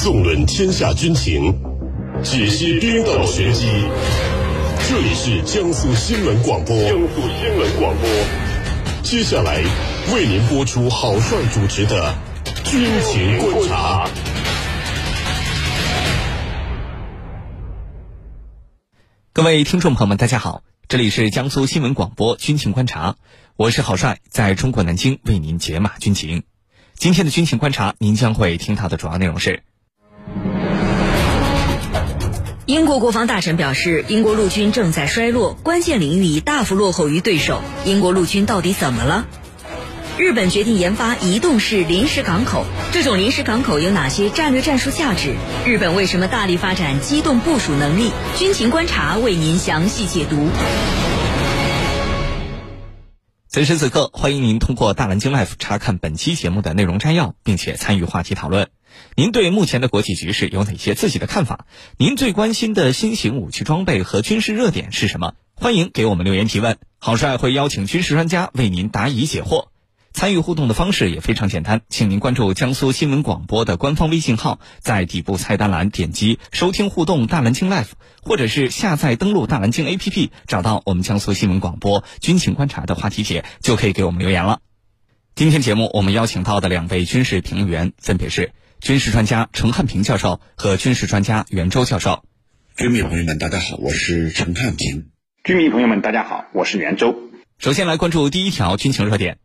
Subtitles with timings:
[0.00, 1.52] 纵论天下军情，
[2.22, 3.66] 解析兵道玄机。
[4.88, 6.76] 这里是江苏新闻广播。
[6.84, 8.08] 江苏新闻广播。
[9.02, 9.60] 接下来
[10.14, 12.14] 为您播出郝帅主持的
[12.70, 14.06] 《军情观察》。
[19.32, 23.12] 各位听众朋友们，大家好，这里是江苏新闻广播《军情观察》，
[23.56, 26.44] 我是郝帅，在中国南京为您解码军情。
[26.94, 29.64] 今天的军情观察，您将会听到的主要内容是：
[32.68, 37.62] 英国国防大臣表示，英国陆军正在衰落，关键领域已大幅落后于对手。
[37.86, 39.26] 英国陆军到底怎么了？
[40.18, 45.34] 日本决定研发移动式临时港口，这种临时港口有哪些战略战术价值？
[45.64, 48.10] 日本为什么大力发展机动部署能力？
[48.36, 50.50] 军情观察为您详细解读。
[53.48, 58.68] 此时此刻，欢迎您通过大蓝鲸 Life 查看本期节目的内容摘要，并且参与话题讨论。
[59.14, 61.66] 您对目前的国际局势有哪些自己的看法？
[61.96, 65.34] 您最关心的新型武器装备和军事热点是什么？
[65.54, 69.68] 欢迎给我们留言提问，好帅会邀请军事专家为您答疑解惑。
[70.12, 77.90] 参与互动的方式也非常简单，请您关注江苏新闻广播的官方微信号，在底部菜单栏点击收听互动大蓝鲸 Live，
[78.22, 84.60] 或者是下载登录大蓝鲸 APP，找到我们江苏新闻广播军情观察的话题帖，就可以给我们留言了。
[85.36, 92.24] 今天节目我们邀请到的两位军事评论员分别是军事专家陈汉平教授和军事专家袁周教授。
[92.76, 95.08] 军迷朋友们，大家好，我是陈汉平。
[95.42, 97.14] 军迷朋友们，大家好，我是袁周。
[97.58, 99.38] 首先来关注第一条军情热点。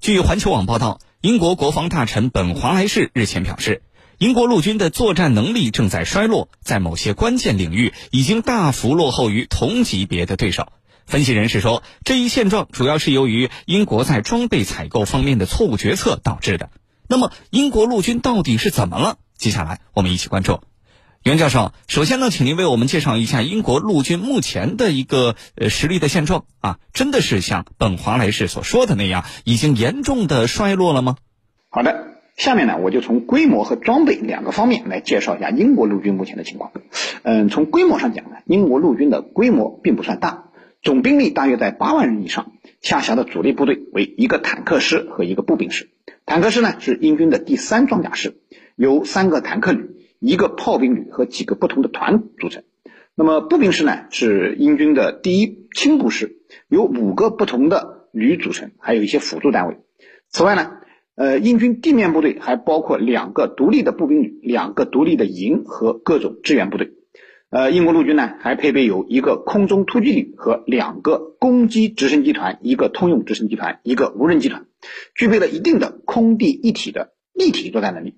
[0.00, 3.82] 据环球网报道，英国国防大臣本·华莱士日前表示，
[4.18, 10.72] 英国陆军的作战能力正在衰落，在某些关键领域已经大幅落后于同级别的对手。
[11.06, 16.70] 分析人士说，这一现状主要是由于英国在装备采购方面的错误决策导致的。
[17.12, 19.18] 那么，英国陆军到底是怎么了？
[19.36, 20.60] 接下来我们一起关注。
[21.22, 31.16] 袁教授，首先呢，请您为我们介绍一下英国陆军目前的一个呃实力的现状啊，真的是像本华莱士所说的那样，已经严重的衰落了吗？
[31.68, 36.72] 好的，下面呢，我就从规模和装备两个方面来介绍一下英国陆军目前的情况。
[37.24, 40.44] 嗯，从规模上讲呢，英国陆军的规模并不算大，
[40.80, 45.90] 总兵力大约在八万人以上，下辖的主力部队为一个坦克师和一个步兵师。
[46.26, 48.36] 坦克师呢是英军的第三装甲师，
[48.76, 49.90] 由三个坦克旅。
[50.24, 52.62] 一个炮兵旅和几个不同的团组成，
[53.16, 56.36] 那么步兵师呢是英军的第一轻步师，
[56.68, 59.78] 由五个不同的旅组成，还有一些辅助单位。
[60.28, 60.74] 此外呢，
[61.16, 66.92] 呃，英军地面部队还包括两个独立的步兵旅、两个独立的营和各种支援部队。
[67.52, 74.64] 呃，英国陆军呢还配备有一个空中突击旅和两个攻击直升机团、一个通用直升机团、一个无人机团，
[75.14, 78.16] 具备了一定的空地一体的立体作战能力。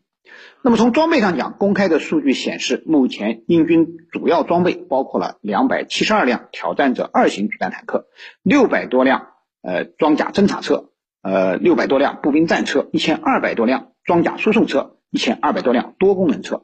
[0.63, 8.07] 那么从装备上讲，公开的数据显示，目前英军主要装备包括了两百七十二辆挑战者二型主战坦克，
[8.45, 9.31] 六百多辆
[9.63, 10.91] 呃装甲侦察车，
[11.23, 16.63] 呃六百多辆步兵战车，一千二百多辆装甲输送车，一千二百多辆多功能车。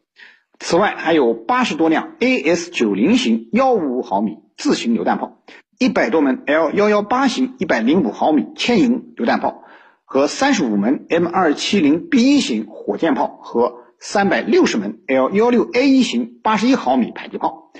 [0.60, 5.42] 此外，还有八十多辆 AS 九零型幺五五毫米自行榴弹炮，
[5.78, 9.64] 一百多门 L 幺幺八型一百零五毫米牵引榴弹炮，
[10.04, 13.80] 和三十五门 M 二七零 B 一型火箭炮和。
[14.02, 17.70] 三百六十门 L 幺六 A 一型八十一毫米迫击炮，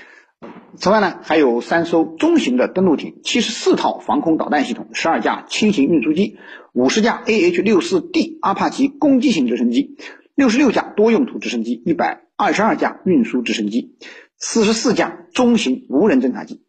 [0.75, 6.37] 此外呢，还有三艘中型的登陆艇，七十四套防空导弹系统，十二架轻型运输机，
[6.73, 9.97] 五十架 AH 六四 D 阿帕奇攻击型直升机，
[10.35, 13.97] 六十六架多用途直升机，一百二十二架运输直升机，
[14.35, 16.63] 四十四架中型无人侦察机。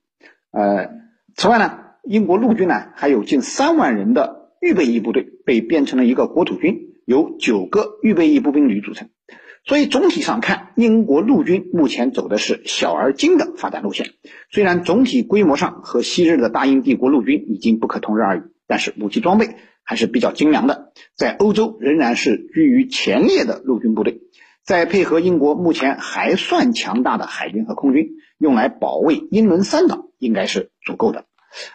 [0.51, 0.91] 呃，
[1.35, 9.09] 此外呢，英国陆军呢还有近三万人的预备役部队，被编成了一个国土军，由九个预备役步兵旅组成。
[9.65, 14.09] 所以总体上看，英国陆军目前走的是小而精的发展路线。
[14.51, 24.21] 虽然总体规模上和昔日的大英帝国陆军已经不可同日而语，但是武器装备还是比较精良的，在欧洲仍然是居于前列的陆军部队。
[24.65, 31.25] 再配合英国目前还算强大的海军和空军，用来保卫英伦三岛应该是足够的。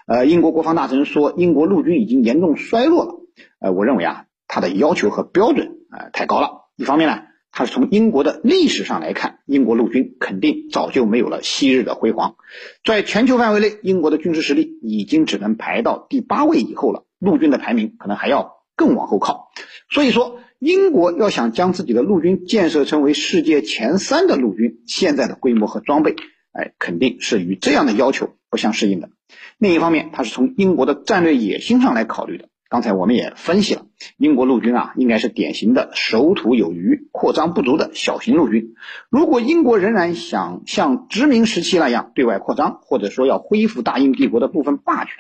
[0.05, 3.15] 呃，英国国防大臣说英国陆军已经严重衰落了。
[3.59, 6.69] 呃，我认为啊，他的要求和标准啊太高了。
[6.75, 7.23] 一方面呢。
[7.49, 12.35] 它是从英国的历史上来看，英国陆军肯定早就没有了昔日的辉煌，
[12.85, 19.49] 在全球范围内，英国的军事实力已经只能排到第八位以后了，陆军的排名可能还要更往后靠。
[19.89, 26.15] 所以说，英国要想将自己的陆军建设成为世界前三的陆军，现在的规模和装备，
[26.51, 29.09] 哎，肯定是与这样的要求不相适应的。
[29.59, 33.85] 另一方面，它是从英国的战略野心上来考虑的，刚才我们也分析了，
[34.17, 38.73] 英国陆军啊，应该是典型的守土有余、扩张不足的小型陆军。
[39.11, 45.13] 如果英国仍然想像殖民时期那样对外扩张，或者说要恢复大英帝国的部分霸权，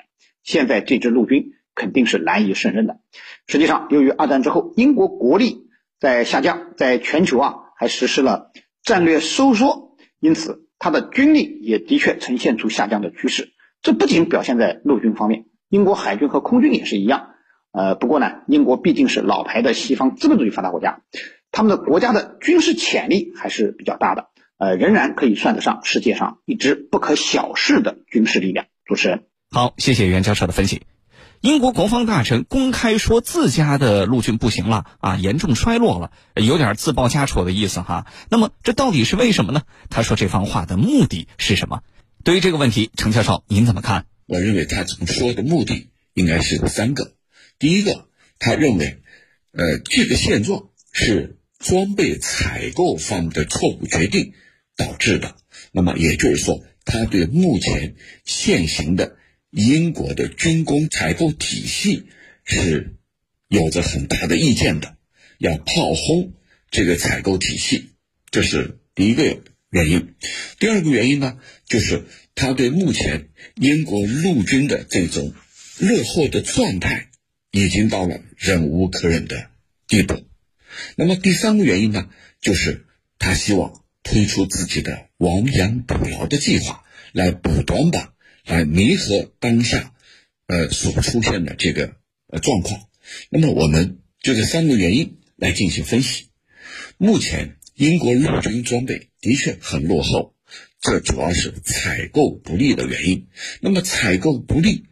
[0.43, 2.99] 现在这支陆军肯定是难以胜任的。
[3.45, 5.67] 实际上，由于二战之后英国国力
[5.99, 8.51] 在下降，在全球啊还实施了
[8.81, 13.53] 战略收缩，因此它的军力也的确呈现出下降的趋势。
[13.83, 17.35] 这不仅表现在陆军方面，英国海军和空军也是一样。
[17.71, 21.03] 呃，不过呢，英国毕竟是老牌的西方资本主义发达国家，
[21.51, 28.65] 他们的国家的军事潜力还是比较大的，呃，仍然可以算得上世界上一支不可小视的军事力量。
[28.83, 30.81] 主持人，好，谢谢袁教授的分析。
[31.41, 38.07] 英国国防大臣公开说自家的陆军不行了啊，严重衰落了，有点自报家丑的意思哈。
[38.29, 39.61] 那么这到底是为什么呢？
[39.89, 41.81] 他说这番话的目的是什么？
[42.23, 44.05] 对于这个问题，程教授您怎么看？
[44.25, 47.13] 我认为他这么说的目的应该是三个。
[47.59, 48.07] 第一个，
[48.39, 49.01] 他认为，
[49.51, 54.33] 呃，这个现状是装备采购方的错误决定
[54.75, 55.35] 导致的。
[55.71, 57.95] 那么也就是说，他对目前
[58.25, 59.16] 现行的
[59.51, 62.07] 英国的军工采购体系
[62.43, 62.95] 是
[63.47, 64.97] 有着很大的意见的，
[65.37, 66.33] 要炮轰
[66.71, 67.89] 这个采购体系，
[68.31, 70.15] 这是第一个原因。
[70.59, 72.05] 第二个原因呢，就是
[72.35, 75.33] 他对目前英国陆军的这种
[75.79, 77.09] 落后的状态。
[77.51, 79.49] 已经到了忍无可忍的
[79.87, 80.21] 地步。
[80.95, 82.09] 那么第三个原因呢，
[82.39, 82.85] 就是
[83.17, 86.83] 他希望推出自己的亡羊补牢的计划，
[87.13, 88.11] 来补短板，
[88.47, 89.93] 来弥合当下
[90.47, 91.95] 呃所出现的这个
[92.27, 92.87] 呃状况。
[93.29, 96.29] 那么我们就这三个原因来进行分析。
[96.97, 100.33] 目前英国陆军装备的确很落后，
[100.81, 103.27] 这主要是采购不力的原因。
[103.61, 104.85] 那么采购不力，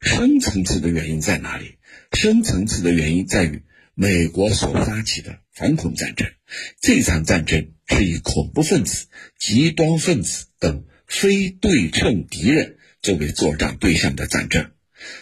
[0.00, 1.74] 深层次的原因在哪里？
[2.12, 3.62] 深层次的原因在于
[3.94, 6.28] 美国所发起的反恐战争，
[6.80, 9.08] 这场战争是以恐怖分子、
[9.38, 14.70] 极端分子等非对称敌人作为作战对象的战争，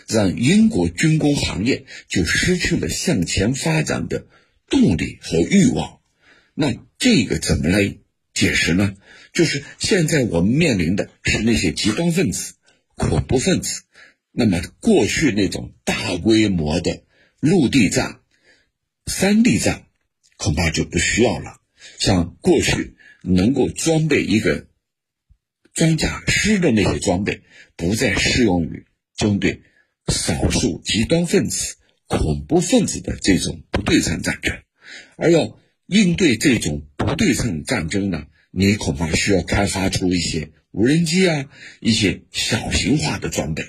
[0.08, 4.26] 让英国军工行业就失去了向前发展的
[4.69, 6.00] 动力和欲望。
[6.55, 7.96] 那这个怎么来
[8.32, 8.96] 解释呢？
[9.32, 12.55] 就是现在我们面临的是那些极端分子、
[12.94, 13.82] 恐怖分子。
[14.32, 17.02] 那么，过去那种大规模的
[17.40, 18.20] 陆地战、
[19.06, 19.87] 山地战，
[20.37, 21.61] 恐怕就不需要了。
[21.99, 24.66] 像过去能够装备一个
[25.76, 27.43] 装甲师的那些装备，
[27.76, 29.61] 不再适用于针对
[30.08, 31.76] 少数极端分子、
[32.06, 34.56] 恐怖分子的这种不对称战争。
[35.17, 41.44] 而要应对这种不对称战争呢，你恐怕需要开发出一些无人机啊，
[41.81, 43.62] 一些小型化的装备。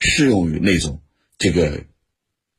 [0.00, 1.02] 适用于那种
[1.38, 1.84] 这个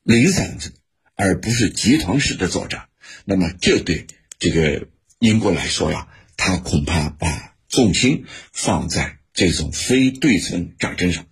[0.04, 0.72] 零散式，
[1.16, 2.88] 而不是集团式的作战。
[3.26, 4.08] 那么，这对
[4.40, 4.88] 这个
[5.20, 6.08] 英国来说呀，
[6.38, 8.24] 他恐怕把重心
[8.54, 11.28] 放在这种非对称战争上。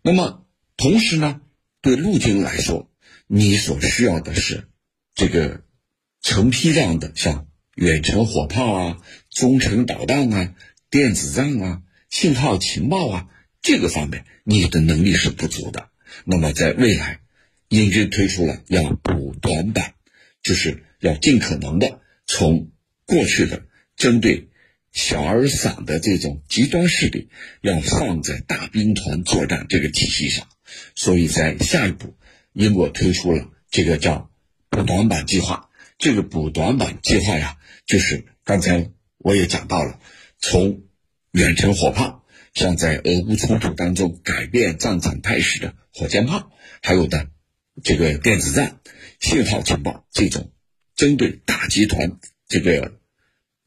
[0.00, 0.46] 那么，
[0.76, 1.40] 同时呢，
[1.80, 2.88] 对陆军来说，
[3.26, 4.68] 你所需要的是
[5.16, 5.64] 这个
[6.20, 10.54] 成批量的，像远程火炮啊、中程导弹啊、
[10.88, 13.28] 电子战啊、信号情报啊。
[13.60, 15.88] 这个方面你的能力是不足的，
[16.24, 17.18] 那么在未来，
[17.68, 19.94] 英军推出了要补短板，
[20.44, 22.70] 就是要尽可能的从
[23.04, 23.64] 过去的
[23.96, 24.48] 针对
[24.92, 27.28] 小而散的这种极端势力，
[27.62, 30.46] 要放在大兵团作战这个体系上，
[30.94, 32.14] 所以在下一步，
[32.52, 34.30] 英国推出了这个叫
[34.68, 35.70] 补短板计划。
[35.98, 37.56] 这个补短板计划呀，
[37.86, 39.98] 就是刚才我也讲到了，
[40.38, 40.82] 从
[41.32, 42.20] 远程火炮。
[42.54, 47.28] 像在俄乌冲突当中改变战场态势的火箭炮，还有的
[47.82, 48.78] 这个电子战、
[49.20, 50.52] 信号情报这种
[50.94, 52.18] 针对大集团
[52.48, 52.92] 这个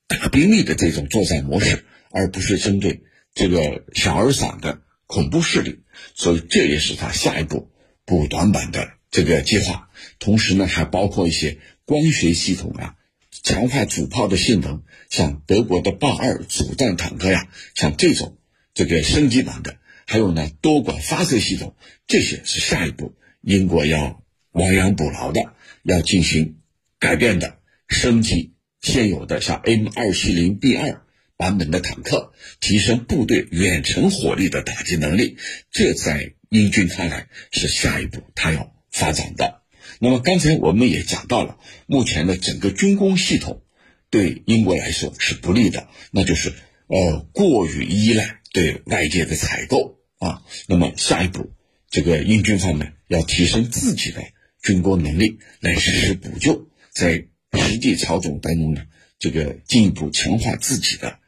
[0.08, 5.80] 大兵力的这种作战模式，而不是针对这个小而散的恐怖势力。
[6.14, 7.72] 所以这也是他下一步
[8.06, 9.90] 补短板的这个计划。
[10.20, 12.96] 同时呢，还包括一些光学系统啊，
[13.32, 18.38] 强化主炮的性能，像德国的豹二主战坦克呀，像这种。
[18.78, 24.22] 这个升级版的，还有呢多管发射系统，这些是下一步英国要
[24.52, 26.58] 亡羊补牢的，要进行
[27.00, 28.55] 改变的，升级
[28.86, 31.02] 现有的像 M 二七零 B 二
[31.38, 35.38] 版本的坦克，提升部队远程火力的打击能力，
[35.72, 39.62] 这在英军看来是下一步他要发展的。
[40.00, 43.64] 那么刚才我们也讲到了，目前的整个军工系统
[44.10, 46.54] 对英国来说是不利的，那就是
[46.88, 48.40] 呃过于依赖。
[48.56, 51.52] 对外界的采购啊，那么下一步，
[51.90, 54.24] 这个英军方面要提升自己的
[54.64, 58.82] 军工能力来实施补救，在实际操作当中呢，
[59.20, 61.20] 这个进一步强化自己的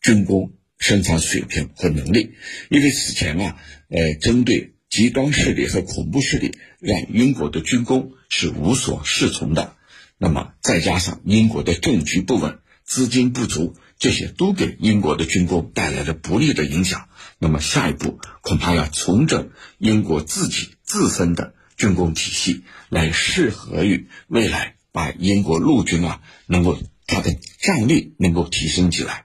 [0.00, 2.32] 军工生产水平和能力。
[2.68, 3.56] 因为此前啊，
[3.88, 9.76] 呃，针对极端势力和恐怖势力，让英国的军工是无所适从的。
[10.18, 17.08] 那么再加上英国的政局不稳、资金不足，这些都给英国的军工带来了不利的影响。
[17.38, 21.54] 那么下一步恐怕要重整英国自己自身的。
[21.74, 29.24] 军工体系来适合于未来，把英国陆军啊能够它的战力能够提升起来。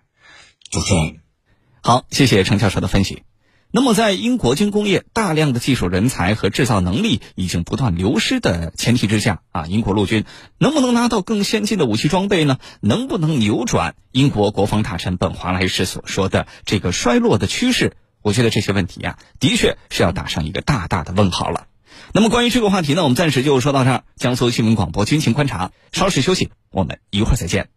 [0.72, 1.20] 主持人，
[1.82, 3.24] 好，谢谢程教授的分析。
[3.70, 10.24] 那么，在英国军工业大量的技术人才和制造能力已经不断流失的前提之下啊，英国陆军
[10.58, 12.60] 能不能拿到更先进的武器装备呢？
[12.80, 17.98] 能不能扭转英国国防大臣本华莱士所说的这个衰落的趋势？
[18.22, 21.68] 我觉得这些问题呀，的确是要打上一个大大的问号了。
[22.14, 24.04] 那么关于这个话题呢，我们暂时就说到这儿。
[24.16, 27.70] 江苏新闻广播军情观察，稍事休息，我们一会儿再见。